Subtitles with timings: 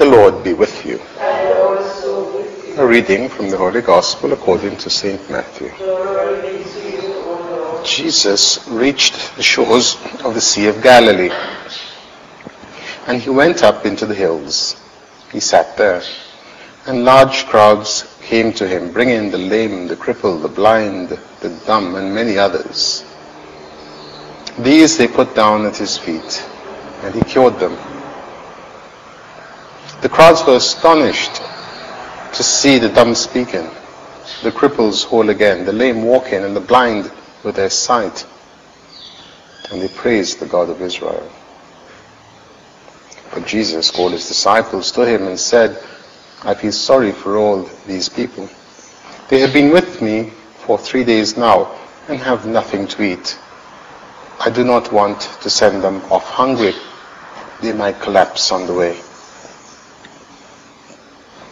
[0.00, 0.96] The Lord be with you.
[0.96, 2.74] with you.
[2.82, 5.20] A reading from the Holy Gospel according to St.
[5.28, 5.68] Matthew.
[7.84, 11.30] Jesus reached the shores of the Sea of Galilee,
[13.08, 14.80] and he went up into the hills.
[15.32, 16.00] He sat there,
[16.86, 21.10] and large crowds came to him, bringing the lame, the crippled, the blind,
[21.40, 23.04] the dumb, and many others.
[24.58, 26.42] These they put down at his feet,
[27.02, 27.76] and he cured them.
[30.02, 31.42] The crowds were astonished
[32.32, 33.68] to see the dumb speaking,
[34.42, 37.12] the cripples whole again, the lame walking, and the blind
[37.44, 38.26] with their sight.
[39.70, 41.30] And they praised the God of Israel.
[43.34, 45.76] But Jesus called his disciples to him and said,
[46.44, 48.48] I feel sorry for all these people.
[49.28, 50.30] They have been with me
[50.64, 53.38] for three days now and have nothing to eat.
[54.40, 56.72] I do not want to send them off hungry.
[57.60, 58.98] They might collapse on the way.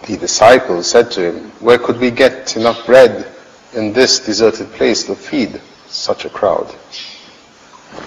[0.08, 3.30] The disciples said to him, Where could we get enough bread
[3.74, 6.74] in this deserted place to feed such a crowd?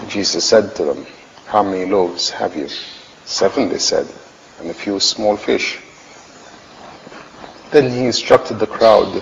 [0.08, 1.06] Jesus said to them,
[1.46, 2.70] How many loaves have you?
[3.26, 4.08] Seven, they said,
[4.60, 5.78] and a few small fish.
[7.70, 9.22] Then he instructed the crowd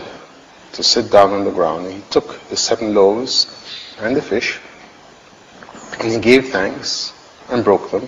[0.72, 1.92] to sit down on the ground.
[1.92, 3.62] He took the seven loaves
[4.00, 4.58] and the fish,
[6.00, 7.12] and he gave thanks
[7.50, 8.08] and broke them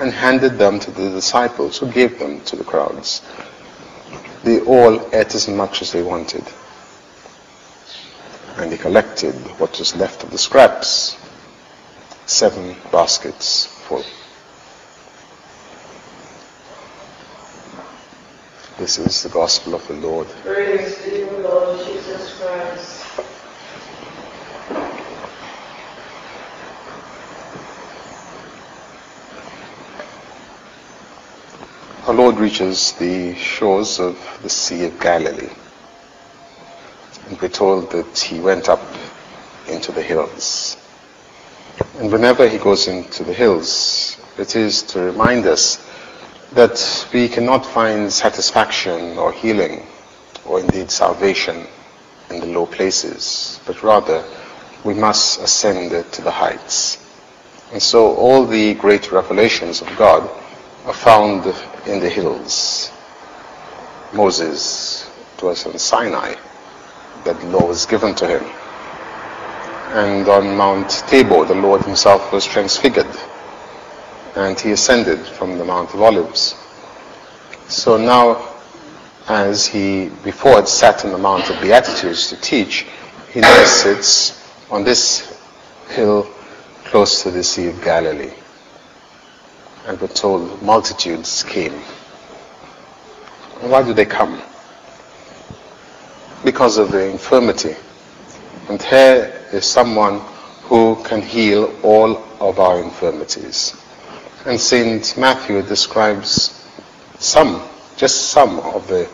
[0.00, 3.22] and handed them to the disciples who gave them to the crowds.
[4.46, 6.44] They all ate as much as they wanted.
[8.58, 11.18] And they collected what was left of the scraps,
[12.26, 14.04] seven baskets full.
[18.78, 20.28] This is the gospel of the Lord.
[20.44, 23.05] Praise to you, Lord Jesus Christ.
[32.06, 35.50] Our Lord reaches the shores of the Sea of Galilee.
[37.26, 38.80] And we're told that he went up
[39.68, 40.76] into the hills.
[41.98, 45.84] And whenever he goes into the hills, it is to remind us
[46.52, 49.84] that we cannot find satisfaction or healing
[50.44, 51.66] or indeed salvation
[52.30, 54.22] in the low places, but rather
[54.84, 57.04] we must ascend to the heights.
[57.72, 60.30] And so all the great revelations of God
[60.84, 61.52] are found
[61.86, 62.90] in the hills.
[64.12, 66.34] Moses, it was on Sinai
[67.24, 68.44] that the law was given to him.
[69.94, 73.06] And on Mount Tabor, the Lord himself was transfigured.
[74.34, 76.54] And he ascended from the Mount of Olives.
[77.68, 78.54] So now,
[79.28, 82.86] as he before had sat on the Mount of Beatitudes to teach,
[83.32, 85.40] he now sits on this
[85.88, 86.28] hill
[86.84, 88.32] close to the Sea of Galilee
[89.86, 91.72] and we're told multitudes came.
[93.60, 94.42] Why do they come?
[96.44, 97.76] Because of the infirmity.
[98.68, 100.20] And here is someone
[100.64, 103.80] who can heal all of our infirmities.
[104.44, 105.16] And St.
[105.16, 106.66] Matthew describes
[107.20, 107.62] some,
[107.96, 109.08] just some of the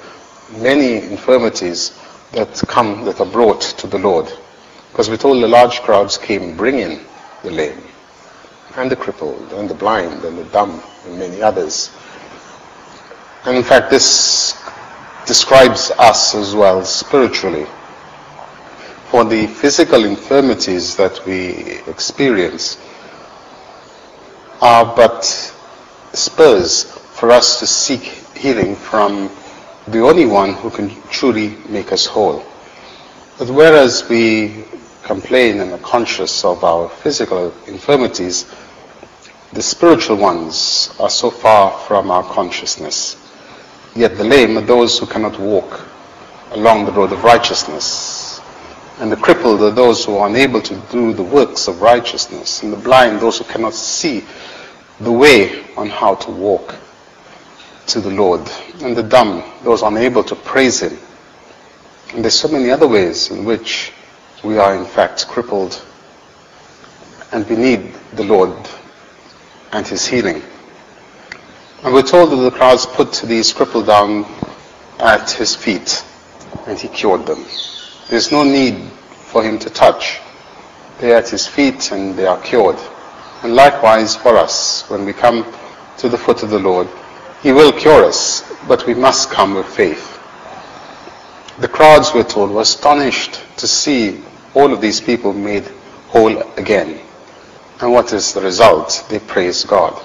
[0.56, 1.98] many infirmities
[2.32, 4.32] that come, that are brought to the Lord.
[4.90, 7.00] Because we're told the large crowds came bringing
[7.42, 7.82] the lame
[8.76, 11.90] and the crippled, and the blind, and the dumb, and many others.
[13.44, 14.56] And in fact, this
[15.26, 17.66] describes us as well spiritually.
[19.06, 22.78] For the physical infirmities that we experience
[24.60, 25.24] are but
[26.12, 28.02] spurs for us to seek
[28.36, 29.30] healing from
[29.88, 32.44] the only one who can truly make us whole.
[33.38, 34.64] But whereas we
[35.02, 38.46] complain and are conscious of our physical infirmities,
[39.52, 43.16] the spiritual ones are so far from our consciousness.
[43.94, 45.86] Yet the lame are those who cannot walk
[46.52, 48.40] along the road of righteousness.
[48.98, 52.62] And the crippled are those who are unable to do the works of righteousness.
[52.62, 54.24] And the blind, those who cannot see
[55.00, 56.74] the way on how to walk
[57.88, 58.48] to the Lord.
[58.80, 60.96] And the dumb, those unable to praise Him.
[62.14, 63.92] And there's so many other ways in which
[64.42, 65.82] we are in fact crippled
[67.32, 68.52] and we need the Lord
[69.72, 70.42] and his healing.
[71.82, 74.26] And we're told that the crowds put these crippled down
[75.00, 76.04] at his feet
[76.66, 77.44] and he cured them.
[78.08, 78.90] There's no need
[79.30, 80.20] for him to touch.
[81.00, 82.78] They're at his feet and they are cured.
[83.42, 85.44] And likewise for us, when we come
[85.98, 86.88] to the foot of the Lord,
[87.42, 90.20] he will cure us, but we must come with faith.
[91.58, 94.22] The crowds, we're told, were astonished to see
[94.54, 95.64] all of these people made
[96.08, 97.00] whole again.
[97.82, 99.04] And what is the result?
[99.10, 100.00] They praise God.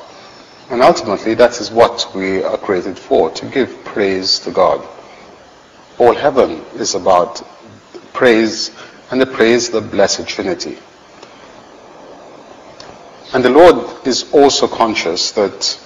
[0.72, 4.86] And ultimately, that is what we are created for, to give praise to God.
[6.00, 7.38] All heaven is about
[8.14, 8.72] praise
[9.12, 10.80] and the praise the Blessed Trinity.
[13.32, 15.80] And the Lord is also conscious that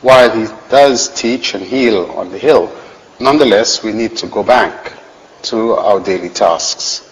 [0.00, 2.74] while He does teach and heal on the hill,
[3.20, 4.94] nonetheless we need to go back
[5.42, 7.03] to our daily tasks.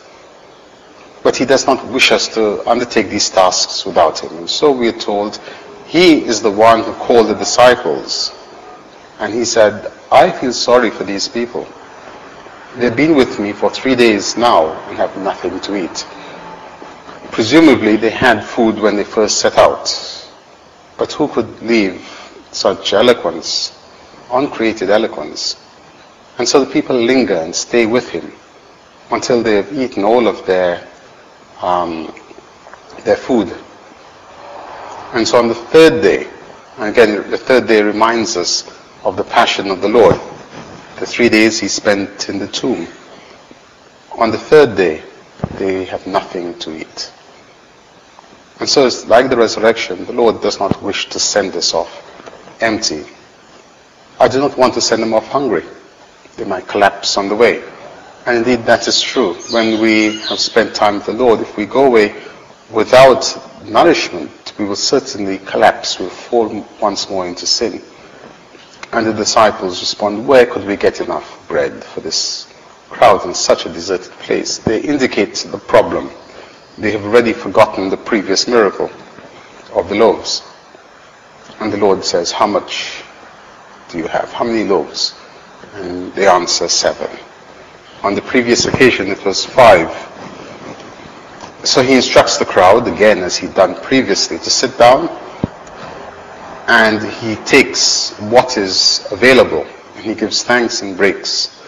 [1.23, 4.37] But He does not wish us to undertake these tasks without Him.
[4.39, 5.39] And so we are told
[5.87, 8.33] He is the one who called the disciples.
[9.19, 11.67] And He said, I feel sorry for these people.
[12.77, 16.07] They've been with me for three days now and have nothing to eat.
[17.31, 19.89] Presumably they had food when they first set out.
[20.97, 22.01] But who could leave
[22.51, 23.79] such eloquence,
[24.31, 25.57] uncreated eloquence?
[26.39, 28.33] And so the people linger and stay with him
[29.11, 30.87] until they have eaten all of their,
[31.63, 32.13] um,
[33.05, 33.53] their food.
[35.15, 36.29] And so on the third day,
[36.79, 38.69] again the third day reminds us
[39.05, 40.17] of the passion of the Lord.
[40.99, 42.87] The three days he spent in the tomb.
[44.19, 45.03] On the third day,
[45.59, 47.13] they have nothing to eat.
[48.61, 51.91] And so it's like the resurrection, the Lord does not wish to send us off
[52.63, 53.05] empty.
[54.21, 55.65] I do not want to send them off hungry.
[56.37, 57.63] They might collapse on the way.
[58.25, 59.35] And indeed that is true.
[59.51, 62.15] When we have spent time with the Lord, if we go away
[62.71, 63.25] without
[63.65, 65.99] nourishment, we will certainly collapse.
[65.99, 67.83] We'll fall once more into sin.
[68.93, 72.47] And the disciples respond, where could we get enough bread for this
[72.91, 74.59] crowd in such a deserted place?
[74.59, 76.11] They indicate the problem
[76.79, 78.91] they have already forgotten the previous miracle
[79.75, 80.43] of the loaves.
[81.61, 83.03] And the Lord says, How much
[83.89, 84.33] do you have?
[84.33, 85.15] How many loaves?
[85.75, 87.11] And they answer, Seven.
[88.03, 89.89] On the previous occasion, it was five.
[91.65, 95.09] So he instructs the crowd, again, as he'd done previously, to sit down
[96.67, 101.63] and he takes what is available and he gives thanks and breaks.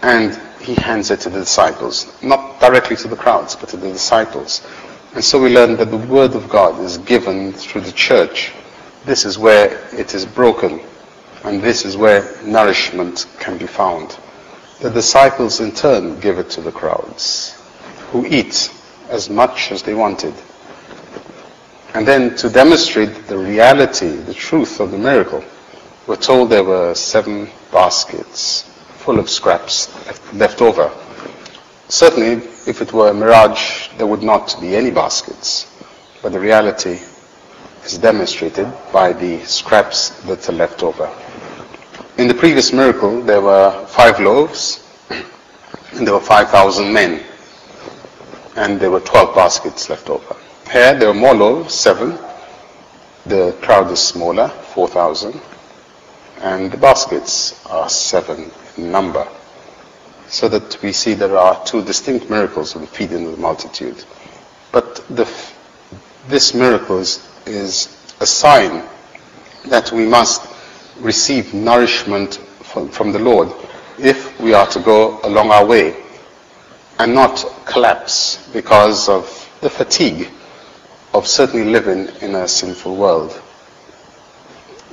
[0.00, 3.92] And he hands it to the disciples, not directly to the crowds, but to the
[3.92, 4.66] disciples.
[5.14, 8.52] And so we learn that the word of God is given through the church.
[9.04, 10.80] This is where it is broken,
[11.44, 14.16] and this is where nourishment can be found.
[14.82, 17.52] The disciples in turn give it to the crowds,
[18.10, 18.68] who eat
[19.10, 20.34] as much as they wanted.
[21.94, 25.44] And then to demonstrate the reality, the truth of the miracle,
[26.08, 28.62] we're told there were seven baskets
[28.98, 30.90] full of scraps left, left over.
[31.86, 35.70] Certainly, if it were a mirage, there would not be any baskets.
[36.22, 36.98] But the reality
[37.84, 41.08] is demonstrated by the scraps that are left over.
[42.22, 47.20] In the previous miracle, there were five loaves, and there were 5,000 men,
[48.54, 50.36] and there were 12 baskets left over.
[50.70, 52.16] Here, there are more loaves, seven.
[53.26, 55.40] The crowd is smaller, 4,000,
[56.42, 59.26] and the baskets are seven in number.
[60.28, 64.04] So that we see there are two distinct miracles of the feeding of the multitude.
[64.70, 65.28] But the,
[66.28, 68.84] this miracle is, is, a sign
[69.66, 70.51] that we must
[71.02, 73.52] receive nourishment from, the Lord
[73.98, 75.94] if we are to go along our way
[76.98, 79.24] and not collapse because of
[79.60, 80.30] the fatigue
[81.14, 83.40] of certainly living in a sinful world.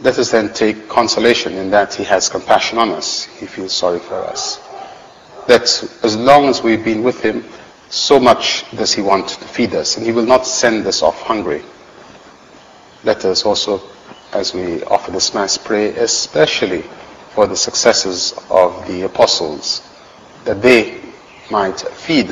[0.02, 3.26] Let us then take consolation in that He has compassion on us.
[3.26, 4.60] He feels sorry for us.
[5.48, 5.64] That
[6.04, 7.44] as long as we've been with Him,
[7.90, 11.22] so much does He want to feed us, and He will not send us off
[11.22, 11.64] hungry.
[13.04, 13.82] Let us also,
[14.34, 16.84] as we offer this Mass, pray especially
[17.34, 19.82] for the successors of the apostles,
[20.46, 21.02] that they
[21.52, 22.28] might feed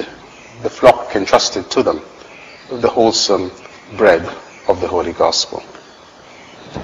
[0.64, 2.02] the flock entrusted to them
[2.72, 3.52] with the wholesome
[3.96, 4.24] bread
[4.68, 5.64] of the Holy Gospel.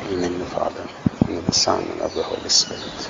[0.10, 0.88] In the name of the Father,
[1.28, 3.10] and of the Son, and of the Holy Spirit.